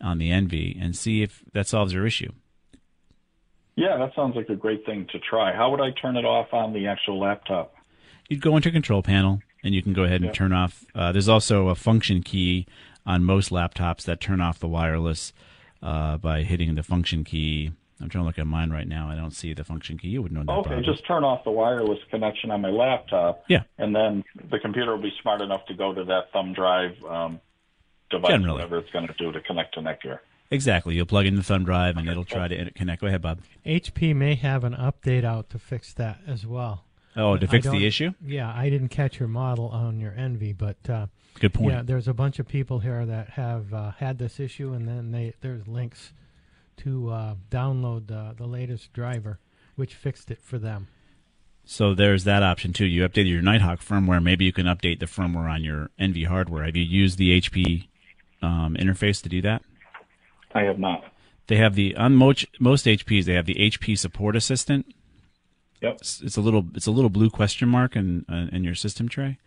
[0.00, 2.30] on the Envy and see if that solves your issue.
[3.76, 5.52] Yeah, that sounds like a great thing to try.
[5.54, 7.74] How would I turn it off on the actual laptop?
[8.28, 10.32] You'd go into control panel and you can go ahead and Yeah.
[10.32, 10.84] turn off.
[10.94, 12.66] Uh, there's also a function key
[13.06, 15.32] on most laptops that turn off the wireless
[15.82, 19.08] uh, by hitting the function key I'm trying to look at mine right now.
[19.10, 20.08] I don't see the function key.
[20.08, 20.52] You would know that.
[20.52, 20.84] Okay, Bob.
[20.84, 23.44] just turn off the wireless connection on my laptop.
[23.48, 23.64] Yeah.
[23.78, 27.40] And then the computer will be smart enough to go to that thumb drive um,
[28.10, 28.54] device, Generally.
[28.54, 30.20] whatever it's going to do to connect to Netgear.
[30.50, 30.94] Exactly.
[30.94, 33.00] You'll plug in the thumb drive and it'll try to connect.
[33.02, 33.40] Go ahead, Bob.
[33.66, 36.84] HP may have an update out to fix that as well.
[37.16, 38.12] Oh, to fix the issue?
[38.24, 41.06] Yeah, I didn't catch your model on your Envy, but uh,
[41.40, 41.70] Good point.
[41.70, 45.12] Yeah, there's a bunch of people here that have uh, had this issue, and then
[45.12, 46.12] they there's links
[46.78, 49.38] to uh, download the the latest driver,
[49.76, 50.88] which fixed it for them.
[51.64, 52.86] So there's that option too.
[52.86, 54.22] You updated your Nighthawk firmware.
[54.22, 56.64] Maybe you can update the firmware on your Envy hardware.
[56.64, 57.88] Have you used the HP
[58.40, 59.62] um, interface to do that?
[60.54, 61.04] I have not.
[61.46, 63.26] They have the on most, most HPs.
[63.26, 64.86] They have the HP Support Assistant.
[65.82, 65.96] Yep.
[66.00, 69.08] It's, it's a little it's a little blue question mark in uh, in your system
[69.08, 69.38] tray.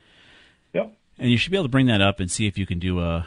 [0.74, 0.94] Yep.
[1.17, 3.00] And you should be able to bring that up and see if you can do
[3.00, 3.26] a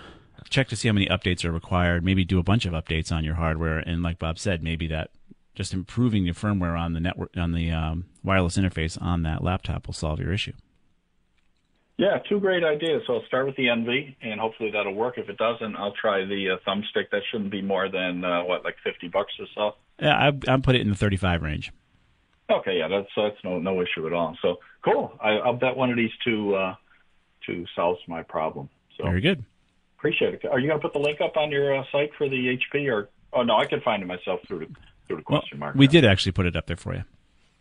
[0.55, 2.05] check to see how many updates are required.
[2.05, 3.79] Maybe do a bunch of updates on your hardware.
[3.79, 5.11] And like Bob said, maybe that
[5.55, 9.87] just improving the firmware on the network on the um, wireless interface on that laptop
[9.87, 10.53] will solve your issue.
[11.97, 13.03] Yeah, two great ideas.
[13.07, 15.17] So I'll start with the Envy, and hopefully that'll work.
[15.17, 17.11] If it doesn't, I'll try the uh, thumbstick.
[17.13, 19.77] That shouldn't be more than uh, what, like fifty bucks or so.
[20.01, 21.73] Yeah, I I put it in the 35 range.
[22.51, 24.37] Okay, yeah, that's that's no no issue at all.
[24.43, 25.13] So cool.
[25.21, 26.75] I, I'll bet one of these two uh,
[27.47, 28.69] two solves my problem.
[28.99, 29.45] So Very good.
[30.05, 30.45] Appreciate it.
[30.47, 32.93] Are you going to put the link up on your uh, site for the HP,
[32.93, 34.67] or oh no, I can find it myself through the
[35.07, 35.75] through the question mark.
[35.75, 37.05] We did actually put it up there for you.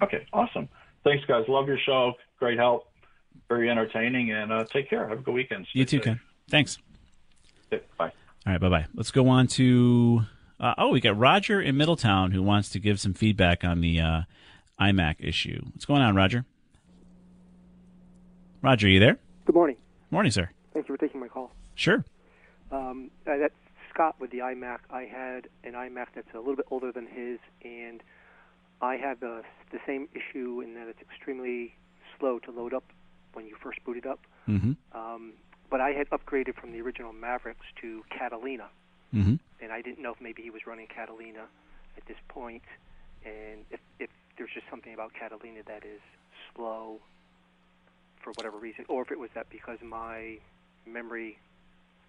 [0.02, 0.68] Okay, awesome.
[1.06, 1.46] Thanks, guys.
[1.48, 2.14] Love your show.
[2.40, 2.88] Great help.
[3.48, 5.08] Very entertaining, and uh, take care.
[5.08, 5.68] Have a good weekend.
[5.72, 6.20] You too, Ken.
[6.50, 6.80] Thanks.
[7.72, 8.12] Okay, bye.
[8.46, 8.86] All right, bye bye.
[8.94, 10.24] Let's go on to.
[10.60, 14.00] Uh, oh, we got Roger in Middletown who wants to give some feedback on the
[14.02, 14.22] uh,
[14.80, 15.62] iMac issue.
[15.72, 16.46] What's going on, Roger?
[18.62, 19.18] Roger, you there?
[19.46, 19.78] Good morning.
[20.12, 20.50] Morning, sir.
[20.74, 21.52] Thank you for taking my call.
[21.76, 22.06] Sure.
[22.74, 23.54] Um, uh, that's
[23.94, 24.80] Scott with the iMac.
[24.90, 28.02] I had an iMac that's a little bit older than his, and
[28.82, 31.76] I have the the same issue in that it's extremely
[32.20, 32.84] slow to load up
[33.34, 34.20] when you first boot it up.
[34.48, 34.74] Mm-hmm.
[34.98, 35.34] Um,
[35.70, 38.70] but I had upgraded from the original Mavericks to Catalina,
[39.14, 39.36] Mm-hmm.
[39.62, 41.46] and I didn't know if maybe he was running Catalina
[41.98, 42.64] at this point,
[43.24, 46.02] and if if there's just something about Catalina that is
[46.56, 47.00] slow
[48.24, 50.38] for whatever reason, or if it was that because my
[50.88, 51.38] memory,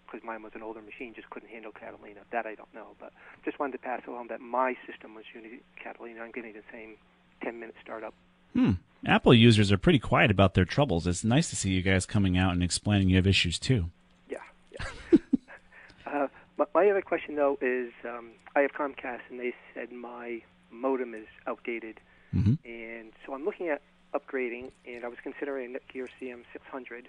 [0.05, 2.21] because mine was an older machine, just couldn't handle Catalina.
[2.31, 3.11] That I don't know, but
[3.43, 6.21] just wanted to pass along that my system was using Catalina.
[6.21, 6.95] I'm getting the same
[7.43, 8.13] 10-minute startup.
[8.53, 8.71] Hmm.
[9.05, 11.05] Apple users are pretty quiet about their troubles.
[11.07, 13.89] It's nice to see you guys coming out and explaining you have issues too.
[14.29, 14.37] Yeah,
[14.71, 15.17] yeah.
[16.07, 20.41] uh, my, my other question though is, um, I have Comcast, and they said my
[20.71, 21.99] modem is outdated,
[22.33, 22.57] Mhm.
[22.65, 23.81] and so I'm looking at
[24.13, 27.05] upgrading, and I was considering a Netgear CM600.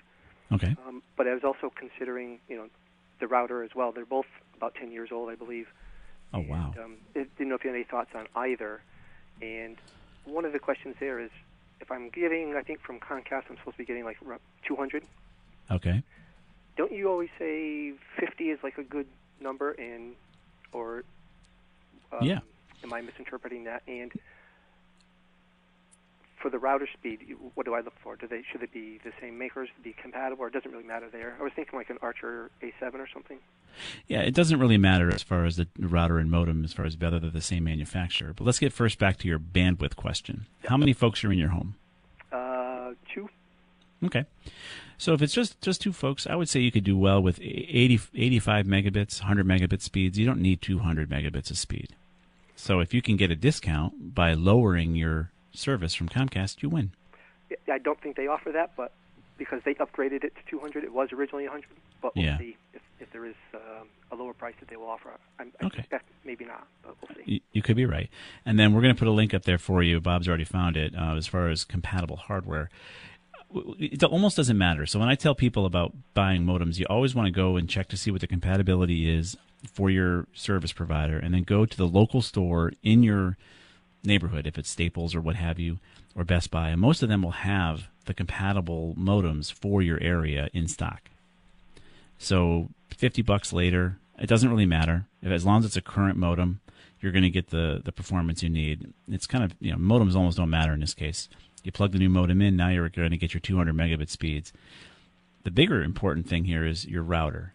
[0.52, 0.76] Okay.
[0.86, 2.68] Um, but I was also considering, you know,
[3.20, 3.92] the router as well.
[3.92, 4.26] They're both
[4.56, 5.66] about 10 years old, I believe.
[6.32, 6.74] Oh wow.
[6.82, 8.82] Um, I didn't know if you had any thoughts on either.
[9.40, 9.76] And
[10.24, 11.30] one of the questions there is,
[11.80, 14.16] if I'm getting, I think from Comcast, I'm supposed to be getting like
[14.66, 15.02] 200.
[15.70, 16.02] Okay.
[16.76, 19.06] Don't you always say 50 is like a good
[19.40, 20.14] number, and
[20.72, 21.04] or
[22.12, 22.40] um, Yeah.
[22.82, 23.82] am I misinterpreting that?
[23.86, 24.12] And
[26.40, 27.20] for the router speed,
[27.54, 28.16] what do I look for?
[28.16, 31.08] Do they should it be the same makers, be compatible, or it doesn't really matter
[31.10, 31.36] there?
[31.40, 33.38] I was thinking like an Archer A7 or something.
[34.06, 36.96] Yeah, it doesn't really matter as far as the router and modem, as far as
[36.96, 38.32] whether they're the same manufacturer.
[38.34, 40.46] But let's get first back to your bandwidth question.
[40.66, 41.74] How many folks are in your home?
[42.32, 43.28] Uh, two.
[44.04, 44.24] Okay.
[44.98, 47.38] So if it's just just two folks, I would say you could do well with
[47.40, 50.18] 80, 85 megabits, 100 megabit speeds.
[50.18, 51.94] You don't need 200 megabits of speed.
[52.54, 56.92] So if you can get a discount by lowering your service from Comcast, you win.
[57.50, 58.92] I- I don't think they offer that, but
[59.38, 61.66] because they upgraded it to 200, it was originally 100.
[62.02, 62.38] But we'll Yeah.
[62.38, 65.10] see if, if there is um, a lower price that they will offer.
[65.38, 65.78] I'm, I Okay.
[65.82, 67.32] suspect maybe not, but we'll see.
[67.34, 68.08] You, you could be right.
[68.44, 70.00] And then we're going to put a link up there for you.
[70.00, 72.70] Bob's already found it uh, as far as compatible hardware.
[73.78, 74.86] It almost doesn't matter.
[74.86, 77.88] So when I tell people about buying modems, you always want to go and check
[77.88, 79.36] to see what the compatibility is
[79.72, 83.36] for your service provider, and then go to the local store in your
[84.04, 85.78] neighborhood, if it's Staples or what have you,
[86.14, 86.70] or Best Buy.
[86.70, 91.10] And most of them will have the compatible modems for your area in stock.
[92.18, 95.06] So 50 bucks later, it doesn't really matter.
[95.22, 96.60] If, as long as it's a current modem,
[97.00, 98.92] you're going to get the, the performance you need.
[99.08, 101.28] It's kind of, you know, modems almost don't matter in this case.
[101.62, 104.52] You plug the new modem in, now you're going to get your 200 megabit speeds.
[105.42, 107.52] The bigger important thing here is your router.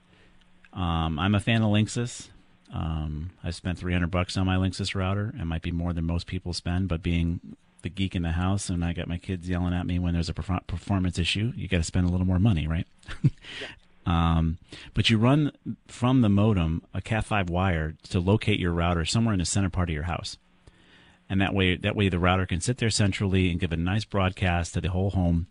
[0.73, 2.27] Um, I'm a fan of Linksys.
[2.73, 5.33] Um, I spent 300 bucks on my Linksys router.
[5.39, 7.39] It might be more than most people spend, but being
[7.81, 10.29] the geek in the house and I got my kids yelling at me when there's
[10.29, 12.87] a perfor- performance issue, you got to spend a little more money, right?
[14.03, 14.57] Um,
[14.95, 15.51] but you run
[15.87, 19.89] from the modem a Cat5 wire to locate your router somewhere in the center part
[19.89, 20.37] of your house.
[21.29, 24.03] and that way that way the router can sit there centrally and give a nice
[24.03, 25.45] broadcast to the whole home.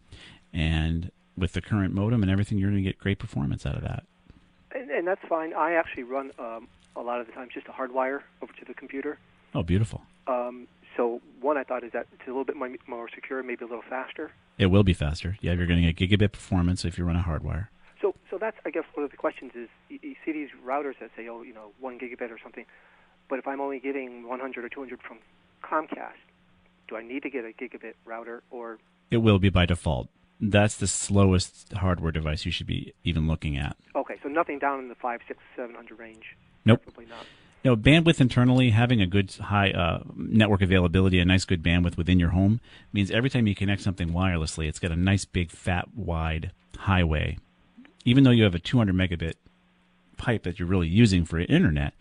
[0.52, 3.82] And with the current modem and everything, you're going to get great performance out of
[3.82, 4.02] that.
[5.00, 5.54] And, that's fine.
[5.54, 8.74] I actually run um, a lot of the times just a hardwire over to the
[8.74, 9.18] computer.
[9.54, 10.02] Oh, beautiful.
[10.26, 13.64] Um, so one, I thought is that it's a little bit more, more secure, maybe
[13.64, 14.30] a little faster.
[14.58, 15.38] It will be faster.
[15.40, 17.68] Yeah, you're getting a gigabit performance if you run a hardwire.
[18.02, 20.98] So, so that's I guess one of the questions is you, you see these routers
[21.00, 22.66] that say, oh, you know, one gigabit or something,
[23.30, 25.18] but if I'm only getting 100 or 200 from
[25.64, 26.20] Comcast,
[26.88, 28.76] do I need to get a gigabit router or?
[29.10, 30.10] It will be by default.
[30.40, 33.76] That's the slowest hardware device you should be even looking at.
[33.94, 36.36] Okay, so nothing down in the five, six, seven hundred range.
[36.64, 36.82] Nope.
[36.84, 37.26] Probably not.
[37.62, 41.98] You know, bandwidth internally, having a good high uh, network availability, a nice good bandwidth
[41.98, 45.50] within your home means every time you connect something wirelessly, it's got a nice big
[45.50, 47.36] fat wide highway.
[48.06, 49.34] Even though you have a 200 megabit
[50.16, 51.92] pipe that you're really using for internet,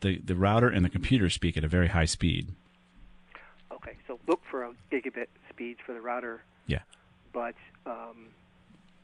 [0.00, 2.52] the the router and the computer speak at a very high speed.
[3.72, 6.42] Okay, so look for a gigabit speeds for the router.
[6.66, 6.80] Yeah.
[7.36, 8.28] But um,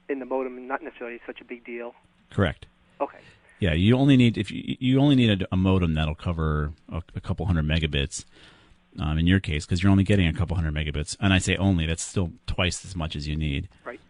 [0.09, 1.95] in the modem, not necessarily such a big deal.
[2.31, 2.65] Correct.
[2.99, 3.19] Okay.
[3.61, 7.03] Yeah, you only need if you you only need a, a modem that'll cover a,
[7.15, 8.25] a couple hundred megabits.
[8.99, 11.57] Um, in your case, because you're only getting a couple hundred megabits, and I say
[11.57, 13.69] only, that's still twice as much as you need.
[13.85, 14.01] Right.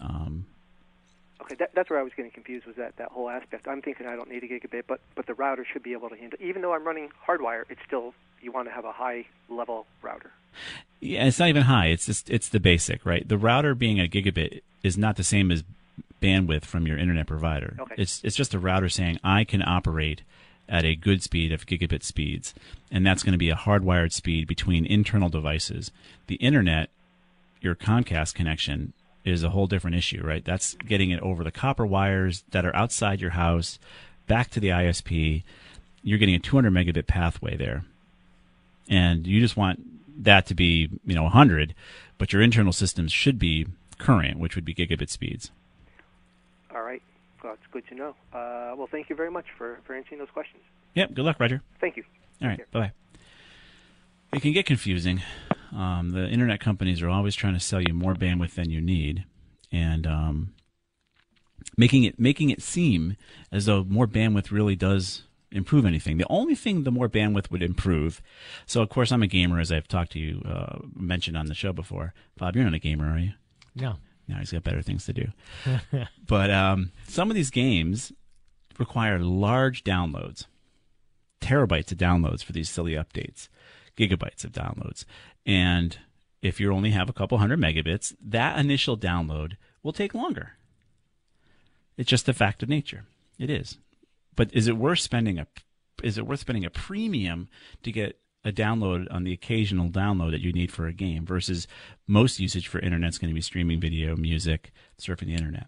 [0.00, 0.46] Um,
[1.42, 2.66] Okay, that, that's where I was getting confused.
[2.66, 3.66] Was that that whole aspect?
[3.66, 6.16] I'm thinking I don't need a gigabit, but but the router should be able to
[6.16, 6.38] handle.
[6.40, 10.30] Even though I'm running hardwire, it's still you want to have a high level router.
[11.02, 11.86] Yeah, it's not even high.
[11.86, 13.28] It's just it's the basic, right?
[13.28, 15.64] The router being a gigabit is not the same as
[16.22, 17.76] bandwidth from your internet provider.
[17.78, 17.96] Okay.
[17.98, 20.22] It's it's just a router saying I can operate
[20.68, 22.54] at a good speed of gigabit speeds,
[22.92, 25.90] and that's going to be a hardwired speed between internal devices.
[26.28, 26.88] The internet,
[27.60, 28.92] your Comcast connection
[29.24, 30.44] is a whole different issue, right?
[30.44, 33.80] That's getting it over the copper wires that are outside your house
[34.28, 35.42] back to the ISP.
[36.04, 37.84] You're getting a 200 megabit pathway there.
[38.88, 39.80] And you just want
[40.16, 41.74] that to be, you know, 100,
[42.18, 43.66] but your internal systems should be
[43.98, 45.50] current, which would be gigabit speeds.
[46.74, 47.02] All right,
[47.42, 48.10] well, it's good to know.
[48.32, 50.62] Uh, well, thank you very much for for answering those questions.
[50.94, 51.62] Yep, good luck, Roger.
[51.80, 52.04] Thank you.
[52.40, 52.92] All right, bye bye.
[54.32, 55.22] It can get confusing.
[55.72, 59.24] Um, the internet companies are always trying to sell you more bandwidth than you need,
[59.70, 60.54] and um,
[61.76, 63.16] making it making it seem
[63.50, 66.18] as though more bandwidth really does improve anything.
[66.18, 68.22] The only thing the more bandwidth would improve.
[68.66, 71.54] So, of course, I'm a gamer, as I've talked to you uh, mentioned on the
[71.54, 72.14] show before.
[72.36, 73.32] Bob, you're not a gamer, are you?
[73.74, 73.96] No.
[74.28, 75.28] No, he's got better things to do.
[76.26, 78.12] but um, some of these games
[78.78, 80.46] require large downloads,
[81.40, 83.48] terabytes of downloads for these silly updates,
[83.96, 85.04] gigabytes of downloads.
[85.44, 85.98] And
[86.40, 90.52] if you only have a couple hundred megabits, that initial download will take longer.
[91.96, 93.04] It's just a fact of nature.
[93.38, 93.76] It is.
[94.34, 95.46] But is it worth spending a
[96.02, 97.48] is it worth spending a premium
[97.82, 101.68] to get a download on the occasional download that you need for a game versus
[102.08, 105.66] most usage for internet is going to be streaming video, music, surfing the internet.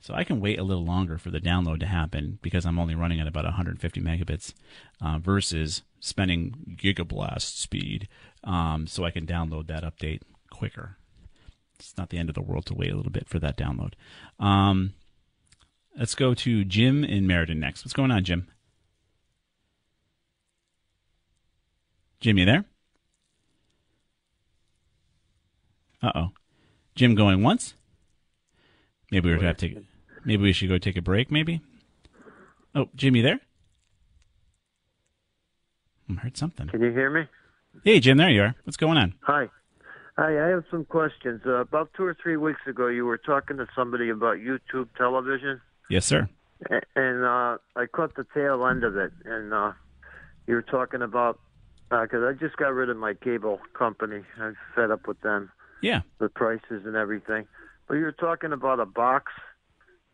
[0.00, 2.94] So I can wait a little longer for the download to happen because I'm only
[2.94, 4.52] running at about 150 megabits
[5.00, 8.08] uh, versus spending gigabit speed
[8.44, 10.98] um, so I can download that update quicker.
[11.78, 13.94] It's not the end of the world to wait a little bit for that download.
[14.38, 14.92] Um,
[15.98, 17.84] let's go to Jim in Meriden next.
[17.84, 18.48] What's going on, Jim?
[22.20, 22.64] Jim, you there?
[26.02, 26.28] Uh oh.
[26.94, 27.74] Jim going once?
[29.10, 29.84] Maybe we have to take.
[30.24, 31.30] Maybe we should go take a break.
[31.30, 31.60] Maybe.
[32.74, 33.40] Oh, Jimmy there?
[36.10, 36.68] I heard something.
[36.68, 37.26] Can you hear me?
[37.84, 38.54] Hey, Jim, there you are.
[38.64, 39.14] What's going on?
[39.22, 39.48] Hi.
[40.16, 41.42] Hi, I have some questions.
[41.44, 45.60] Uh, about two or three weeks ago, you were talking to somebody about YouTube television,
[45.88, 46.28] Yes, sir.
[46.96, 49.12] and uh, I caught the tail end of it.
[49.24, 49.72] And uh,
[50.46, 51.38] you were talking about
[51.90, 54.22] because I just got rid of my cable company.
[54.40, 55.50] I'm fed up with them,
[55.82, 56.00] Yeah.
[56.18, 57.46] the prices and everything.
[57.86, 59.32] But you were talking about a box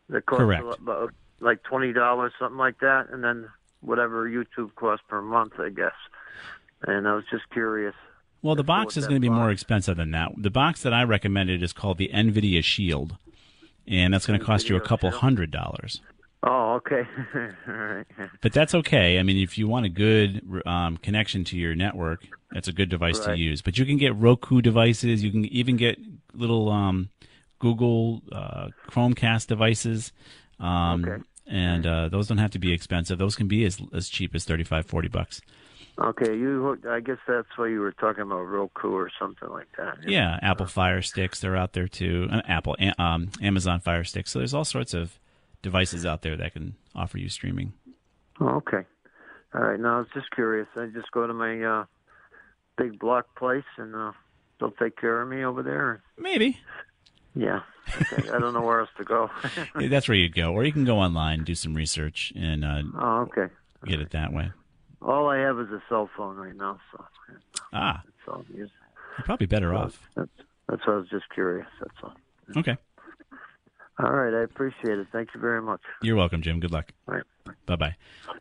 [0.09, 0.63] that costs Correct.
[0.79, 3.47] about like twenty dollars, something like that, and then
[3.79, 5.93] whatever YouTube costs per month, I guess.
[6.85, 7.95] And I was just curious.
[8.43, 10.31] Well, the box is going to be more expensive than that.
[10.37, 13.15] The box that I recommended is called the NVIDIA Shield,
[13.87, 16.01] and that's going to cost you a couple hundred dollars.
[16.43, 17.03] Oh, okay.
[17.67, 18.05] Right.
[18.41, 19.19] But that's okay.
[19.19, 22.89] I mean, if you want a good um, connection to your network, that's a good
[22.89, 23.61] device to use.
[23.61, 25.23] But you can get Roku devices.
[25.23, 25.99] You can even get
[26.33, 27.09] little um,
[27.59, 30.11] Google uh, Chromecast devices.
[30.59, 31.23] Um, Okay.
[31.47, 33.17] And uh, those don't have to be expensive.
[33.17, 35.41] Those can be as as cheap as 35, 40 bucks.
[36.03, 36.79] Okay, you.
[36.89, 39.97] I guess that's why you were talking about Roku or something like that.
[40.07, 42.27] Yeah, Apple Fire Sticks, they're out there too.
[42.31, 44.31] Uh, Apple, um, Amazon Fire Sticks.
[44.31, 45.19] So there's all sorts of
[45.61, 47.73] devices out there that can offer you streaming.
[48.39, 48.83] Oh, okay.
[49.53, 49.79] All right.
[49.79, 50.67] Now I was just curious.
[50.75, 51.85] I just go to my uh,
[52.77, 54.13] big block place, and uh,
[54.59, 56.01] they'll take care of me over there.
[56.17, 56.57] Maybe.
[57.35, 57.59] Yeah.
[57.95, 58.29] Okay.
[58.29, 59.29] I don't know where else to go.
[59.79, 62.81] Yeah, That's where you'd go, or you can go online, do some research, and uh,
[62.99, 63.53] oh, okay.
[63.85, 64.51] get it that way.
[65.01, 67.03] All I have is a cell phone right now, so
[67.73, 68.69] Ah, that's all I'm using.
[69.17, 70.07] you're probably better off.
[70.15, 70.29] That's
[70.69, 71.67] that's why I was just curious.
[71.79, 72.13] That's all.
[72.57, 72.77] Okay.
[73.99, 75.07] All right, I appreciate it.
[75.11, 75.81] Thank you very much.
[76.01, 76.59] You're welcome, Jim.
[76.59, 76.91] Good luck.
[77.07, 77.23] All right.
[77.65, 77.95] Bye bye.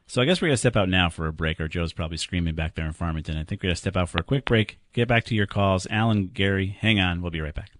[0.06, 1.60] So I guess we're gonna step out now for a break.
[1.60, 3.36] Or Joe's probably screaming back there in Farmington.
[3.36, 4.78] I think we're gonna step out for a quick break.
[4.92, 6.76] Get back to your calls, Alan, Gary.
[6.80, 7.70] Hang on, we'll be right back.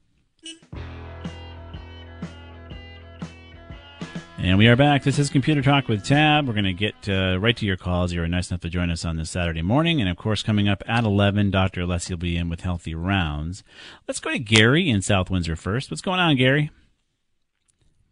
[4.42, 5.02] And we are back.
[5.02, 6.46] This is Computer Talk with Tab.
[6.46, 8.10] We're going to get uh, right to your calls.
[8.10, 10.00] You were nice enough to join us on this Saturday morning.
[10.00, 11.82] And of course, coming up at 11, Dr.
[11.82, 13.62] Alessi will be in with Healthy Rounds.
[14.08, 15.90] Let's go to Gary in South Windsor first.
[15.90, 16.70] What's going on, Gary?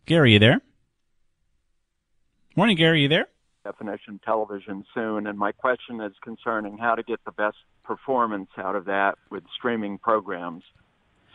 [0.05, 0.61] Gary, you there?
[2.55, 3.03] Morning, Gary.
[3.03, 3.29] You there?
[3.65, 8.75] definition television soon, and my question is concerning how to get the best performance out
[8.75, 10.63] of that with streaming programs.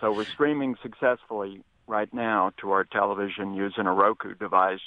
[0.01, 4.79] So we're streaming successfully right now to our television using a Roku device.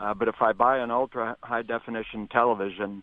[0.00, 3.02] Uh, but if I buy an ultra high definition television,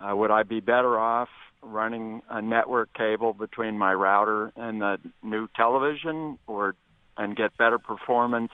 [0.00, 1.28] uh, would I be better off
[1.62, 6.74] running a network cable between my router and the new television, or
[7.16, 8.52] and get better performance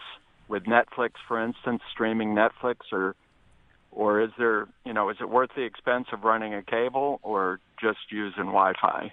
[0.48, 3.16] with Netflix, for instance, streaming Netflix, or
[3.90, 7.60] or is there, you know, is it worth the expense of running a cable or
[7.80, 9.12] just using Wi-Fi?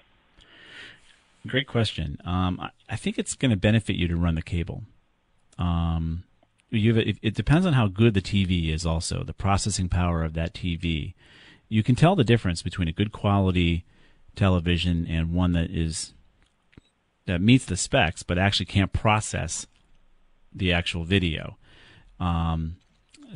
[1.47, 2.17] Great question.
[2.25, 2.59] Um,
[2.89, 4.83] I, think it's going to benefit you to run the cable.
[5.57, 6.23] Um,
[6.69, 8.85] you it, it depends on how good the TV is.
[8.85, 11.13] Also, the processing power of that TV.
[11.69, 13.85] You can tell the difference between a good quality
[14.35, 16.13] television and one that is
[17.25, 19.67] that meets the specs but actually can't process
[20.53, 21.57] the actual video.
[22.19, 22.77] Um,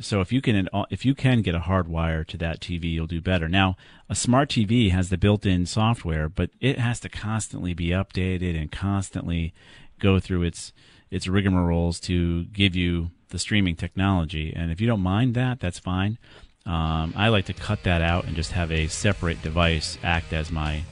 [0.00, 3.06] so if you can if you can get a hard wire to that TV, you'll
[3.06, 3.48] do better.
[3.48, 3.76] Now,
[4.08, 8.70] a smart TV has the built-in software, but it has to constantly be updated and
[8.70, 9.54] constantly
[9.98, 10.72] go through its
[11.10, 14.52] its rigmaroles to give you the streaming technology.
[14.54, 16.18] And if you don't mind that, that's fine.
[16.66, 20.50] Um, I like to cut that out and just have a separate device act as
[20.50, 20.82] my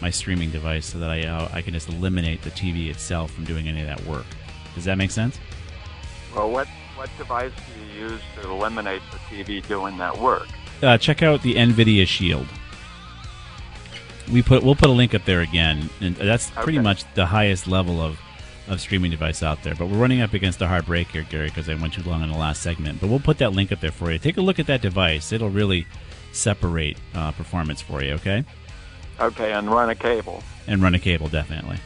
[0.00, 3.44] my streaming device, so that I uh, I can just eliminate the TV itself from
[3.44, 4.26] doing any of that work.
[4.74, 5.38] Does that make sense?
[6.34, 10.48] Well, what what device do you use to eliminate the TV doing that work?
[10.82, 12.46] uh, check out the NVIDIA Shield.
[14.32, 16.82] We put we'll put a link up there again, and that's pretty Okay.
[16.84, 18.18] much the highest level of,
[18.68, 19.74] of streaming device out there.
[19.74, 22.22] But we're running up against a hard break here, Gary, because I went too long
[22.22, 23.00] in the last segment.
[23.00, 24.18] But we'll put that link up there for you.
[24.18, 25.86] Take a look at that device; it'll really
[26.32, 28.12] separate uh, performance for you.
[28.14, 28.44] Okay,
[29.20, 30.42] Okay, and run a cable.
[30.66, 31.78] and run a cable definitely.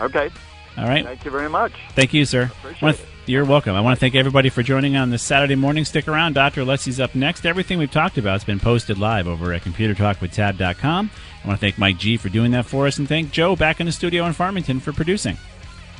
[0.00, 0.30] Okay.
[0.78, 1.04] All right.
[1.04, 1.72] Thank you very much.
[1.94, 2.44] Thank you, sir.
[2.44, 3.74] Appreciate You're welcome.
[3.74, 5.84] I want to thank everybody for joining on this Saturday morning.
[5.84, 6.34] Stick around.
[6.34, 6.62] Dr.
[6.62, 7.44] Alessi's up next.
[7.44, 11.10] Everything we've talked about has been posted live over at computertalkwithtab.com.
[11.42, 13.80] I want to thank Mike G for doing that for us and thank Joe back
[13.80, 15.36] in the studio in Farmington for producing.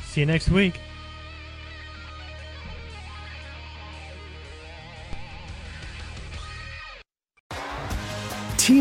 [0.05, 0.79] See you next week.